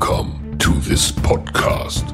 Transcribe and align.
Welcome 0.00 0.56
to 0.56 0.72
this 0.80 1.12
podcast. 1.12 2.06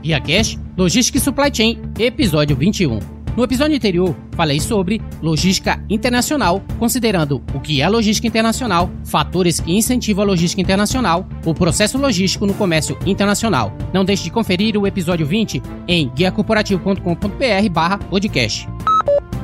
Guia 0.00 0.20
Cash, 0.20 0.56
Logística 0.76 1.18
e 1.18 1.20
Supply 1.20 1.50
Chain, 1.52 1.82
episódio 1.98 2.54
21. 2.54 3.00
No 3.36 3.42
episódio 3.42 3.74
anterior, 3.74 4.14
falei 4.36 4.60
sobre 4.60 5.02
logística 5.20 5.84
internacional, 5.90 6.62
considerando 6.78 7.42
o 7.52 7.58
que 7.58 7.82
é 7.82 7.88
logística 7.88 8.28
internacional, 8.28 8.88
fatores 9.04 9.58
que 9.58 9.76
incentivam 9.76 10.22
a 10.22 10.26
logística 10.26 10.62
internacional, 10.62 11.26
o 11.44 11.52
processo 11.52 11.98
logístico 11.98 12.46
no 12.46 12.54
comércio 12.54 12.96
internacional. 13.04 13.76
Não 13.92 14.04
deixe 14.04 14.22
de 14.24 14.30
conferir 14.30 14.76
o 14.76 14.86
episódio 14.86 15.26
20 15.26 15.60
em 15.88 16.08
guiacorporativo.com.br/podcast. 16.10 18.68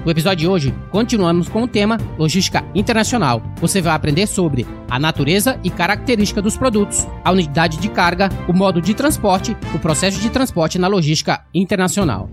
No 0.07 0.13
episódio 0.13 0.43
de 0.43 0.47
hoje, 0.47 0.75
continuamos 0.93 1.49
com 1.49 1.65
o 1.65 1.67
tema 1.67 1.99
Logística 2.17 2.65
Internacional. 2.77 3.43
Você 3.61 3.83
vai 3.83 3.93
aprender 3.93 4.29
sobre 4.29 4.65
a 4.89 5.01
natureza 5.01 5.61
e 5.65 5.69
característica 5.69 6.41
dos 6.41 6.57
produtos, 6.57 7.05
a 7.25 7.33
unidade 7.33 7.77
de 7.79 7.91
carga, 7.91 8.29
o 8.49 8.53
modo 8.53 8.81
de 8.81 8.95
transporte, 8.95 9.57
o 9.75 9.81
processo 9.81 10.21
de 10.21 10.31
transporte 10.31 10.79
na 10.79 10.87
logística 10.87 11.45
internacional. 11.53 12.31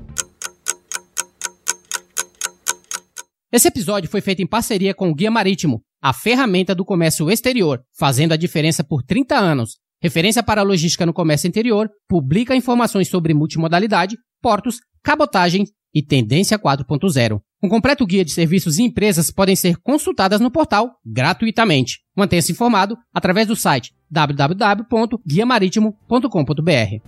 Esse 3.52 3.70
episódio 3.70 4.08
foi 4.08 4.22
feito 4.22 4.44
em 4.44 4.48
parceria 4.48 4.94
com 4.94 5.10
o 5.10 5.16
Guia 5.16 5.32
Marítimo, 5.32 5.82
a 6.00 6.14
ferramenta 6.14 6.76
do 6.76 6.86
comércio 6.86 7.32
exterior, 7.32 7.82
fazendo 7.98 8.34
a 8.34 8.38
diferença 8.38 8.84
por 8.84 9.02
30 9.02 9.36
anos. 9.36 9.80
Referência 10.00 10.44
para 10.44 10.62
a 10.62 10.64
logística 10.64 11.08
no 11.08 11.14
comércio 11.14 11.48
interior, 11.48 11.90
publica 12.08 12.56
informações 12.56 13.08
sobre 13.08 13.34
multimodalidade, 13.34 14.16
portos, 14.44 14.78
cabotagem 15.02 15.66
e 15.92 16.04
tendência 16.04 16.60
4.0. 16.60 17.42
Um 17.64 17.70
completo 17.70 18.06
guia 18.06 18.26
de 18.26 18.34
serviços 18.34 18.78
e 18.78 18.84
empresas 18.84 19.32
podem 19.32 19.56
ser 19.56 19.78
consultadas 19.78 20.42
no 20.42 20.52
portal 20.52 20.98
gratuitamente. 21.06 22.02
Mantenha-se 22.14 22.52
informado 22.52 22.98
através 23.14 23.48
do 23.48 23.56
site 23.56 23.94
www.guiamaritimo.com.br. 24.12 27.02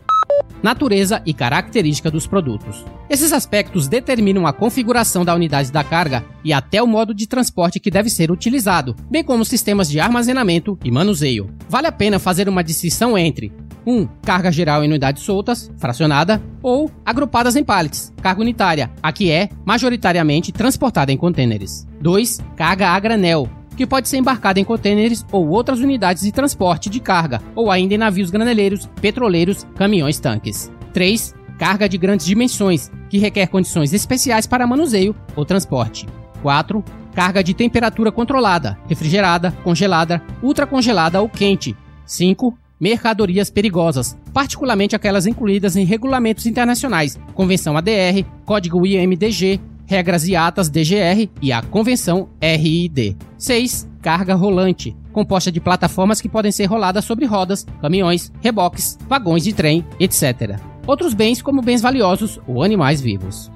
Natureza 0.63 1.21
e 1.25 1.33
característica 1.33 2.09
dos 2.09 2.25
produtos. 2.25 2.85
Esses 3.09 3.33
aspectos 3.33 3.89
determinam 3.89 4.47
a 4.47 4.53
configuração 4.53 5.25
da 5.25 5.35
unidade 5.35 5.73
da 5.73 5.83
carga 5.83 6.23
e 6.41 6.53
até 6.53 6.81
o 6.81 6.87
modo 6.87 7.13
de 7.13 7.27
transporte 7.27 7.77
que 7.77 7.91
deve 7.91 8.09
ser 8.09 8.31
utilizado, 8.31 8.95
bem 9.11 9.25
como 9.25 9.43
sistemas 9.43 9.89
de 9.89 9.99
armazenamento 9.99 10.79
e 10.85 10.89
manuseio. 10.89 11.53
Vale 11.67 11.87
a 11.87 11.91
pena 11.91 12.17
fazer 12.17 12.47
uma 12.47 12.63
distinção 12.63 13.17
entre 13.17 13.51
1. 13.85 14.07
Carga 14.21 14.51
geral 14.51 14.83
em 14.83 14.87
unidades 14.87 15.23
soltas, 15.23 15.71
fracionada, 15.77 16.41
ou 16.61 16.89
agrupadas 17.05 17.55
em 17.55 17.63
pallets, 17.63 18.13
carga 18.21 18.41
unitária, 18.41 18.91
a 19.01 19.11
que 19.11 19.31
é, 19.31 19.49
majoritariamente, 19.63 20.51
transportada 20.51 21.11
em 21.11 21.17
contêineres. 21.17 21.87
2. 22.01 22.39
Carga 22.55 22.89
a 22.89 22.99
granel, 22.99 23.49
que 23.75 23.85
pode 23.85 24.09
ser 24.09 24.17
embarcada 24.17 24.59
em 24.59 24.63
contêineres 24.63 25.25
ou 25.31 25.47
outras 25.49 25.79
unidades 25.79 26.23
de 26.23 26.31
transporte 26.31 26.89
de 26.89 26.99
carga, 26.99 27.41
ou 27.55 27.69
ainda 27.69 27.93
em 27.93 27.97
navios 27.97 28.31
graneleiros, 28.31 28.89
petroleiros, 29.01 29.65
caminhões-tanques. 29.75 30.71
3. 30.93 31.35
Carga 31.57 31.87
de 31.87 31.97
grandes 31.97 32.25
dimensões, 32.25 32.91
que 33.09 33.17
requer 33.17 33.47
condições 33.47 33.93
especiais 33.93 34.47
para 34.47 34.67
manuseio 34.67 35.15
ou 35.35 35.45
transporte. 35.45 36.07
4. 36.41 36.83
Carga 37.13 37.43
de 37.43 37.53
temperatura 37.53 38.11
controlada, 38.11 38.77
refrigerada, 38.87 39.51
congelada, 39.63 40.21
ultracongelada 40.43 41.21
ou 41.21 41.29
quente. 41.29 41.75
5 42.05 42.57
mercadorias 42.79 43.49
perigosas, 43.49 44.17
particularmente 44.33 44.95
aquelas 44.95 45.25
incluídas 45.25 45.75
em 45.75 45.85
regulamentos 45.85 46.45
internacionais, 46.45 47.17
Convenção 47.33 47.77
ADR, 47.77 48.25
Código 48.45 48.85
IMDG, 48.85 49.59
Regras 49.85 50.27
e 50.27 50.35
Atas 50.35 50.69
DGR 50.69 51.29
e 51.41 51.51
a 51.51 51.61
Convenção 51.61 52.29
RID. 52.41 53.15
6. 53.37 53.87
Carga 54.01 54.35
rolante, 54.35 54.95
composta 55.11 55.51
de 55.51 55.59
plataformas 55.59 56.19
que 56.19 56.29
podem 56.29 56.51
ser 56.51 56.65
roladas 56.65 57.05
sobre 57.05 57.25
rodas, 57.25 57.65
caminhões, 57.81 58.31
reboques, 58.41 58.97
vagões 59.07 59.43
de 59.43 59.53
trem, 59.53 59.85
etc. 59.99 60.59
Outros 60.85 61.13
bens 61.13 61.41
como 61.41 61.61
bens 61.61 61.81
valiosos 61.81 62.39
ou 62.47 62.63
animais 62.63 63.01
vivos. 63.01 63.51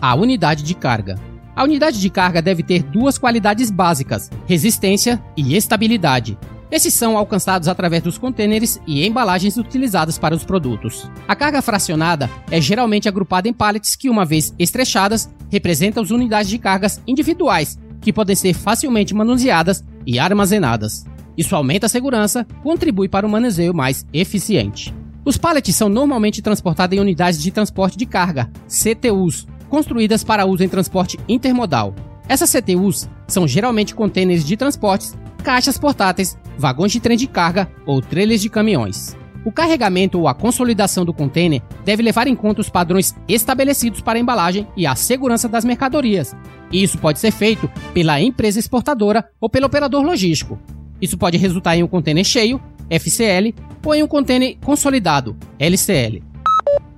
A 0.00 0.14
unidade 0.14 0.62
de 0.62 0.74
carga. 0.74 1.16
A 1.54 1.64
unidade 1.64 2.00
de 2.00 2.08
carga 2.08 2.40
deve 2.40 2.62
ter 2.62 2.82
duas 2.82 3.18
qualidades 3.18 3.70
básicas: 3.70 4.30
resistência 4.46 5.22
e 5.36 5.56
estabilidade. 5.56 6.38
Esses 6.70 6.94
são 6.94 7.18
alcançados 7.18 7.66
através 7.66 8.02
dos 8.02 8.16
contêineres 8.16 8.80
e 8.86 9.04
embalagens 9.04 9.56
utilizadas 9.56 10.18
para 10.18 10.34
os 10.34 10.44
produtos. 10.44 11.10
A 11.26 11.34
carga 11.34 11.60
fracionada 11.60 12.30
é 12.48 12.60
geralmente 12.60 13.08
agrupada 13.08 13.48
em 13.48 13.52
pallets 13.52 13.96
que, 13.96 14.08
uma 14.08 14.24
vez 14.24 14.54
estrechadas, 14.56 15.28
representam 15.50 16.00
as 16.00 16.10
unidades 16.10 16.48
de 16.48 16.58
cargas 16.58 17.02
individuais, 17.08 17.76
que 18.00 18.12
podem 18.12 18.36
ser 18.36 18.54
facilmente 18.54 19.12
manuseadas 19.12 19.84
e 20.06 20.18
armazenadas. 20.18 21.04
Isso 21.36 21.56
aumenta 21.56 21.86
a 21.86 21.88
segurança, 21.88 22.46
contribui 22.62 23.08
para 23.08 23.26
um 23.26 23.30
manuseio 23.30 23.74
mais 23.74 24.06
eficiente. 24.12 24.94
Os 25.24 25.36
pallets 25.36 25.74
são 25.74 25.88
normalmente 25.88 26.40
transportados 26.40 26.96
em 26.96 27.00
unidades 27.00 27.42
de 27.42 27.50
transporte 27.50 27.98
de 27.98 28.06
carga, 28.06 28.48
CTUs, 28.68 29.46
construídas 29.68 30.22
para 30.22 30.46
uso 30.46 30.62
em 30.62 30.68
transporte 30.68 31.18
intermodal. 31.28 31.94
Essas 32.28 32.52
CTUs 32.52 33.08
são 33.26 33.46
geralmente 33.46 33.94
contêineres 33.94 34.44
de 34.44 34.56
transportes, 34.56 35.16
caixas 35.40 35.78
portáteis, 35.78 36.38
vagões 36.58 36.92
de 36.92 37.00
trem 37.00 37.16
de 37.16 37.26
carga 37.26 37.70
ou 37.86 38.00
trailers 38.00 38.42
de 38.42 38.48
caminhões. 38.48 39.16
O 39.44 39.50
carregamento 39.50 40.18
ou 40.18 40.28
a 40.28 40.34
consolidação 40.34 41.04
do 41.04 41.14
container 41.14 41.62
deve 41.84 42.02
levar 42.02 42.26
em 42.26 42.36
conta 42.36 42.60
os 42.60 42.68
padrões 42.68 43.14
estabelecidos 43.26 44.02
para 44.02 44.18
a 44.18 44.20
embalagem 44.20 44.66
e 44.76 44.86
a 44.86 44.94
segurança 44.94 45.48
das 45.48 45.64
mercadorias. 45.64 46.36
Isso 46.70 46.98
pode 46.98 47.18
ser 47.18 47.30
feito 47.30 47.70
pela 47.94 48.20
empresa 48.20 48.58
exportadora 48.58 49.28
ou 49.40 49.48
pelo 49.48 49.66
operador 49.66 50.02
logístico. 50.02 50.58
Isso 51.00 51.16
pode 51.16 51.38
resultar 51.38 51.76
em 51.76 51.82
um 51.82 51.88
container 51.88 52.24
cheio, 52.24 52.60
FCL, 52.90 53.54
ou 53.84 53.94
em 53.94 54.02
um 54.02 54.08
container 54.08 54.58
consolidado, 54.62 55.36
LCL. 55.58 56.22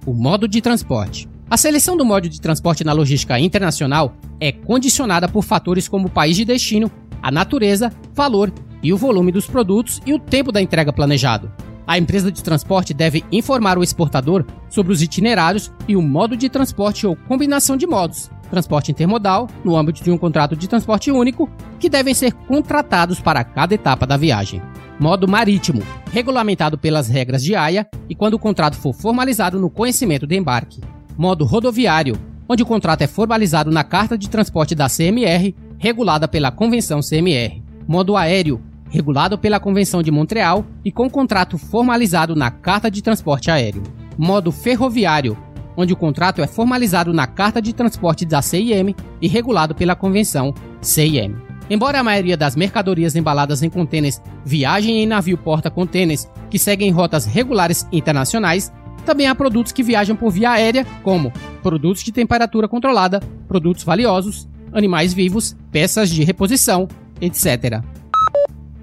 O 0.04 0.12
modo 0.12 0.48
de 0.48 0.60
transporte. 0.60 1.28
A 1.48 1.56
seleção 1.56 1.96
do 1.96 2.04
modo 2.04 2.28
de 2.28 2.40
transporte 2.40 2.82
na 2.82 2.92
logística 2.92 3.38
internacional 3.38 4.16
é 4.40 4.50
condicionada 4.50 5.28
por 5.28 5.44
fatores 5.44 5.86
como 5.86 6.08
o 6.08 6.10
país 6.10 6.34
de 6.34 6.44
destino, 6.44 6.90
a 7.22 7.30
natureza, 7.30 7.92
valor 8.12 8.52
e 8.82 8.92
o 8.92 8.96
volume 8.96 9.30
dos 9.30 9.46
produtos 9.46 10.00
e 10.04 10.12
o 10.12 10.18
tempo 10.18 10.50
da 10.50 10.60
entrega 10.60 10.92
planejado. 10.92 11.50
A 11.86 11.98
empresa 11.98 12.30
de 12.30 12.42
transporte 12.42 12.94
deve 12.94 13.24
informar 13.30 13.78
o 13.78 13.82
exportador 13.82 14.44
sobre 14.68 14.92
os 14.92 15.02
itinerários 15.02 15.72
e 15.88 15.96
o 15.96 16.02
modo 16.02 16.36
de 16.36 16.48
transporte 16.48 17.06
ou 17.06 17.16
combinação 17.16 17.76
de 17.76 17.86
modos, 17.86 18.30
transporte 18.50 18.90
intermodal, 18.90 19.48
no 19.64 19.76
âmbito 19.76 20.04
de 20.04 20.10
um 20.10 20.18
contrato 20.18 20.54
de 20.54 20.68
transporte 20.68 21.10
único, 21.10 21.50
que 21.80 21.88
devem 21.88 22.14
ser 22.14 22.32
contratados 22.32 23.18
para 23.18 23.42
cada 23.42 23.74
etapa 23.74 24.06
da 24.06 24.16
viagem. 24.16 24.62
Modo 25.00 25.26
marítimo, 25.26 25.82
regulamentado 26.12 26.78
pelas 26.78 27.08
regras 27.08 27.42
de 27.42 27.56
AIA 27.56 27.88
e 28.08 28.14
quando 28.14 28.34
o 28.34 28.38
contrato 28.38 28.76
for 28.76 28.92
formalizado 28.92 29.58
no 29.58 29.70
conhecimento 29.70 30.26
de 30.26 30.36
embarque. 30.36 30.80
Modo 31.16 31.44
rodoviário, 31.44 32.16
onde 32.48 32.62
o 32.62 32.66
contrato 32.66 33.02
é 33.02 33.06
formalizado 33.06 33.70
na 33.70 33.82
carta 33.82 34.16
de 34.16 34.28
transporte 34.28 34.74
da 34.74 34.88
CMR, 34.88 35.54
regulada 35.82 36.28
pela 36.28 36.52
Convenção 36.52 37.00
CMR. 37.00 37.60
Modo 37.88 38.16
aéreo, 38.16 38.62
regulado 38.88 39.36
pela 39.36 39.58
Convenção 39.58 40.00
de 40.00 40.12
Montreal 40.12 40.64
e 40.84 40.92
com 40.92 41.10
contrato 41.10 41.58
formalizado 41.58 42.36
na 42.36 42.52
Carta 42.52 42.88
de 42.88 43.02
Transporte 43.02 43.50
Aéreo. 43.50 43.82
Modo 44.16 44.52
ferroviário, 44.52 45.36
onde 45.76 45.92
o 45.92 45.96
contrato 45.96 46.40
é 46.40 46.46
formalizado 46.46 47.12
na 47.12 47.26
Carta 47.26 47.60
de 47.60 47.72
Transporte 47.72 48.24
da 48.24 48.40
CIM 48.40 48.94
e 49.20 49.26
regulado 49.26 49.74
pela 49.74 49.96
Convenção 49.96 50.54
CIM. 50.80 51.34
Embora 51.68 51.98
a 51.98 52.04
maioria 52.04 52.36
das 52.36 52.54
mercadorias 52.54 53.16
embaladas 53.16 53.60
em 53.60 53.68
contêineres 53.68 54.22
viajem 54.44 55.02
em 55.02 55.06
navio 55.06 55.36
porta-contêineres 55.36 56.30
que 56.48 56.60
seguem 56.60 56.92
rotas 56.92 57.26
regulares 57.26 57.88
internacionais, 57.90 58.72
também 59.04 59.26
há 59.26 59.34
produtos 59.34 59.72
que 59.72 59.82
viajam 59.82 60.14
por 60.14 60.30
via 60.30 60.52
aérea, 60.52 60.86
como 61.02 61.32
produtos 61.60 62.04
de 62.04 62.12
temperatura 62.12 62.68
controlada, 62.68 63.18
produtos 63.48 63.82
valiosos, 63.82 64.48
animais 64.72 65.12
vivos, 65.12 65.56
peças 65.70 66.10
de 66.10 66.24
reposição, 66.24 66.88
etc 67.20 67.82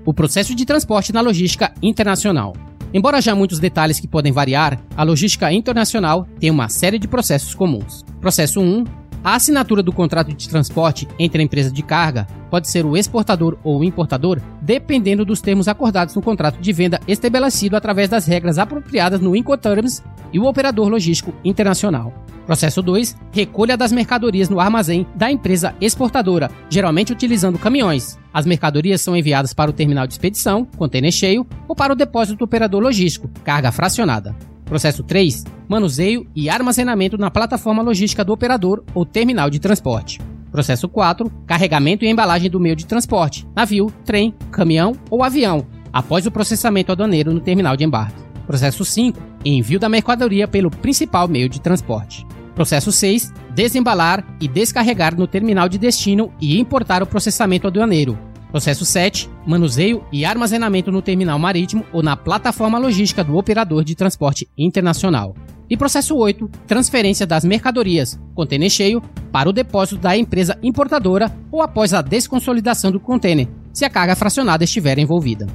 o 0.10 0.14
processo 0.14 0.56
de 0.56 0.66
transporte 0.66 1.14
na 1.14 1.22
logística 1.22 1.72
internacional. 1.84 2.56
Embora 2.92 3.22
já 3.22 3.36
muitos 3.36 3.60
detalhes 3.60 4.00
que 4.00 4.08
podem 4.08 4.32
variar, 4.32 4.82
a 4.98 5.04
logística 5.04 5.54
internacional 5.54 6.28
tem 6.40 6.50
uma 6.50 6.68
série 6.68 6.98
de 6.98 7.08
processos 7.08 7.54
comuns. 7.54 8.04
Processo 8.20 8.60
1 8.60 8.86
a 9.22 9.36
assinatura 9.36 9.84
do 9.84 9.92
contrato 9.92 10.34
de 10.34 10.48
transporte 10.48 11.06
entre 11.20 11.42
a 11.42 11.46
empresa 11.46 11.70
de 11.70 11.84
carga 11.84 12.26
pode 12.50 12.70
ser 12.70 12.86
o 12.86 12.96
exportador 12.96 13.58
ou 13.66 13.80
o 13.80 13.84
importador, 13.84 14.42
dependendo 14.62 15.26
dos 15.26 15.42
termos 15.42 15.68
acordados 15.68 16.16
no 16.16 16.22
contrato 16.22 16.60
de 16.60 16.72
venda 16.72 17.02
estabelecido 17.06 17.76
através 17.76 18.08
das 18.08 18.26
regras 18.26 18.58
apropriadas 18.58 19.20
no 19.20 19.36
Incoterms 19.36 20.02
e 20.32 20.40
o 20.40 20.46
operador 20.46 20.88
logístico 20.88 21.34
internacional. 21.44 22.14
Processo 22.50 22.82
2. 22.82 23.16
Recolha 23.32 23.78
das 23.78 23.92
mercadorias 23.92 24.50
no 24.50 24.60
armazém 24.60 25.06
da 25.14 25.30
empresa 25.30 25.76
exportadora, 25.80 26.50
geralmente 26.68 27.14
utilizando 27.14 27.60
caminhões. 27.60 28.18
As 28.34 28.44
mercadorias 28.44 29.02
são 29.02 29.16
enviadas 29.16 29.54
para 29.54 29.70
o 29.70 29.74
terminal 29.74 30.08
de 30.08 30.14
expedição, 30.14 30.66
contêiner 30.66 31.12
cheio, 31.12 31.46
ou 31.68 31.76
para 31.76 31.94
o 31.94 31.96
depósito 31.96 32.40
do 32.40 32.46
operador 32.46 32.82
logístico, 32.82 33.30
carga 33.44 33.72
fracionada. 33.72 34.36
Processo 34.66 35.04
3. 35.04 35.44
Manuseio 35.68 36.26
e 36.36 36.50
armazenamento 36.50 37.20
na 37.20 37.30
plataforma 37.30 37.84
logística 37.84 38.26
do 38.26 38.34
operador 38.34 38.84
ou 38.96 39.06
terminal 39.06 39.52
de 39.52 39.60
transporte. 39.60 40.20
Processo 40.52 40.90
4. 40.90 41.32
Carregamento 41.46 42.04
e 42.04 42.10
embalagem 42.10 42.50
do 42.50 42.60
meio 42.60 42.76
de 42.76 42.88
transporte, 42.88 43.48
navio, 43.56 43.94
trem, 44.04 44.34
caminhão 44.50 44.94
ou 45.12 45.24
avião, 45.24 45.68
após 45.94 46.26
o 46.26 46.32
processamento 46.32 46.92
aduaneiro 46.92 47.32
no 47.32 47.42
terminal 47.42 47.78
de 47.78 47.84
embarque. 47.84 48.24
Processo 48.48 48.84
5. 48.84 49.22
Envio 49.46 49.80
da 49.80 49.88
mercadoria 49.88 50.48
pelo 50.48 50.72
principal 50.72 51.28
meio 51.28 51.48
de 51.48 51.62
transporte. 51.62 52.26
Processo 52.60 52.92
6. 52.92 53.32
Desembalar 53.56 54.22
e 54.42 54.46
descarregar 54.46 55.16
no 55.18 55.26
terminal 55.26 55.70
de 55.70 55.78
destino 55.78 56.34
e 56.42 56.60
importar 56.60 57.02
o 57.02 57.06
processamento 57.06 57.68
aduaneiro. 57.68 58.20
Processo 58.52 58.84
7. 58.84 59.30
Manuseio 59.48 60.04
e 60.12 60.26
armazenamento 60.26 60.92
no 60.92 61.02
terminal 61.02 61.40
marítimo 61.40 61.86
ou 61.94 62.04
na 62.04 62.18
plataforma 62.18 62.78
logística 62.78 63.24
do 63.24 63.38
operador 63.38 63.86
de 63.86 63.96
transporte 63.96 64.46
internacional. 64.58 65.34
E 65.70 65.78
processo 65.78 66.18
8. 66.18 66.50
Transferência 66.68 67.26
das 67.26 67.46
mercadorias, 67.46 68.20
container 68.36 68.70
cheio, 68.70 69.02
para 69.32 69.48
o 69.48 69.54
depósito 69.54 70.02
da 70.02 70.18
empresa 70.18 70.60
importadora 70.62 71.34
ou 71.50 71.62
após 71.62 71.94
a 71.94 72.02
desconsolidação 72.02 72.92
do 72.92 73.00
container, 73.00 73.48
se 73.72 73.86
a 73.86 73.90
carga 73.90 74.18
fracionada 74.18 74.66
estiver 74.66 75.00
envolvida. 75.00 75.48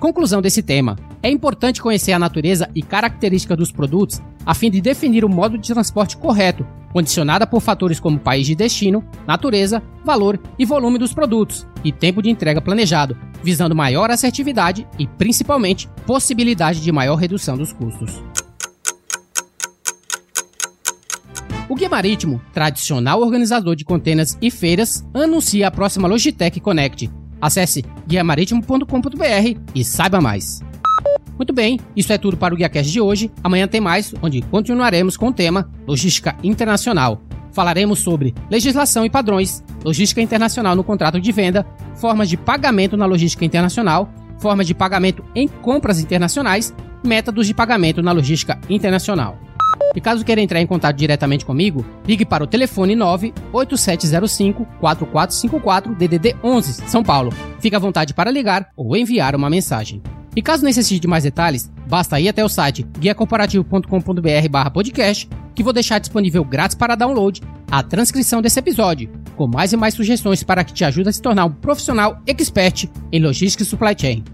Conclusão 0.00 0.40
desse 0.40 0.62
tema: 0.62 0.96
é 1.24 1.30
importante 1.30 1.80
conhecer 1.80 2.12
a 2.12 2.18
natureza 2.18 2.68
e 2.74 2.82
característica 2.82 3.56
dos 3.56 3.72
produtos 3.72 4.20
a 4.44 4.52
fim 4.52 4.70
de 4.70 4.78
definir 4.78 5.24
o 5.24 5.28
modo 5.28 5.56
de 5.56 5.72
transporte 5.72 6.18
correto, 6.18 6.66
condicionada 6.92 7.46
por 7.46 7.62
fatores 7.62 7.98
como 7.98 8.20
país 8.20 8.46
de 8.46 8.54
destino, 8.54 9.02
natureza, 9.26 9.82
valor 10.04 10.38
e 10.58 10.66
volume 10.66 10.98
dos 10.98 11.14
produtos 11.14 11.66
e 11.82 11.90
tempo 11.90 12.20
de 12.20 12.28
entrega 12.28 12.60
planejado, 12.60 13.16
visando 13.42 13.74
maior 13.74 14.10
assertividade 14.10 14.86
e, 14.98 15.06
principalmente, 15.06 15.88
possibilidade 16.06 16.82
de 16.82 16.92
maior 16.92 17.16
redução 17.16 17.56
dos 17.56 17.72
custos. 17.72 18.22
O 21.70 21.74
Guia 21.74 21.88
Marítimo, 21.88 22.38
tradicional 22.52 23.22
organizador 23.22 23.74
de 23.74 23.84
containers 23.86 24.36
e 24.42 24.50
feiras, 24.50 25.02
anuncia 25.14 25.68
a 25.68 25.70
próxima 25.70 26.06
Logitech 26.06 26.60
Connect, 26.60 27.10
Acesse 27.44 27.84
guiamaritimo.com.br 28.06 29.60
e 29.74 29.84
saiba 29.84 30.18
mais. 30.18 30.62
Muito 31.36 31.52
bem, 31.52 31.80
isso 31.96 32.12
é 32.12 32.18
tudo 32.18 32.36
para 32.36 32.54
o 32.54 32.56
GuiaCast 32.56 32.92
de 32.92 33.00
hoje. 33.00 33.30
Amanhã 33.42 33.66
tem 33.66 33.80
mais, 33.80 34.14
onde 34.22 34.40
continuaremos 34.42 35.16
com 35.16 35.28
o 35.28 35.32
tema 35.32 35.68
Logística 35.86 36.36
Internacional. 36.42 37.20
Falaremos 37.52 38.00
sobre 38.00 38.34
legislação 38.50 39.04
e 39.04 39.10
padrões, 39.10 39.62
logística 39.84 40.20
internacional 40.20 40.74
no 40.74 40.82
contrato 40.82 41.20
de 41.20 41.32
venda, 41.32 41.66
formas 41.94 42.28
de 42.28 42.36
pagamento 42.36 42.96
na 42.96 43.06
logística 43.06 43.44
internacional, 43.44 44.12
formas 44.38 44.66
de 44.66 44.74
pagamento 44.74 45.24
em 45.34 45.46
compras 45.46 46.00
internacionais, 46.00 46.74
métodos 47.04 47.46
de 47.46 47.54
pagamento 47.54 48.02
na 48.02 48.12
logística 48.12 48.58
internacional. 48.68 49.38
E 49.94 50.00
caso 50.00 50.24
queira 50.24 50.40
entrar 50.40 50.60
em 50.60 50.66
contato 50.66 50.96
diretamente 50.96 51.44
comigo, 51.44 51.84
ligue 52.06 52.24
para 52.24 52.42
o 52.42 52.46
telefone 52.46 52.96
98705 52.96 54.66
4454 54.80 55.94
DDD 55.94 56.36
11, 56.42 56.88
São 56.88 57.04
Paulo. 57.04 57.32
Fique 57.60 57.76
à 57.76 57.78
vontade 57.78 58.12
para 58.12 58.30
ligar 58.30 58.68
ou 58.76 58.96
enviar 58.96 59.36
uma 59.36 59.48
mensagem. 59.48 60.02
E 60.36 60.42
caso 60.42 60.64
necessite 60.64 61.00
de 61.00 61.06
mais 61.06 61.22
detalhes, 61.24 61.70
basta 61.88 62.20
ir 62.20 62.28
até 62.28 62.44
o 62.44 62.48
site 62.48 62.84
guiacomparativo.com.br/podcast, 62.98 65.30
que 65.54 65.62
vou 65.62 65.72
deixar 65.72 66.00
disponível 66.00 66.44
grátis 66.44 66.76
para 66.76 66.96
download 66.96 67.40
a 67.70 67.82
transcrição 67.82 68.42
desse 68.42 68.58
episódio, 68.58 69.10
com 69.36 69.46
mais 69.46 69.72
e 69.72 69.76
mais 69.76 69.94
sugestões 69.94 70.42
para 70.42 70.64
que 70.64 70.72
te 70.72 70.84
ajude 70.84 71.08
a 71.08 71.12
se 71.12 71.22
tornar 71.22 71.44
um 71.44 71.52
profissional 71.52 72.20
expert 72.26 72.88
em 73.12 73.20
logística 73.20 73.62
e 73.62 73.66
supply 73.66 73.94
chain. 73.96 74.24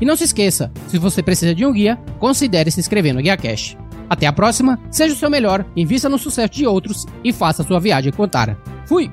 E 0.00 0.04
não 0.04 0.16
se 0.16 0.24
esqueça, 0.24 0.72
se 0.88 0.98
você 0.98 1.22
precisa 1.22 1.54
de 1.54 1.64
um 1.64 1.72
guia, 1.72 1.96
considere 2.18 2.70
se 2.70 2.80
inscrever 2.80 3.14
no 3.14 3.22
Guia 3.22 3.36
Cash. 3.36 3.76
Até 4.10 4.26
a 4.26 4.32
próxima, 4.32 4.80
seja 4.90 5.14
o 5.14 5.16
seu 5.16 5.30
melhor, 5.30 5.64
invista 5.76 6.08
no 6.08 6.18
sucesso 6.18 6.52
de 6.52 6.66
outros 6.66 7.06
e 7.22 7.32
faça 7.32 7.62
sua 7.62 7.78
viagem 7.78 8.10
contar. 8.12 8.58
Fui! 8.84 9.08